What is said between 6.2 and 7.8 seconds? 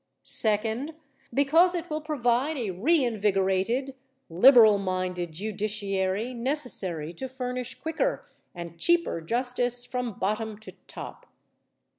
necessary to furnish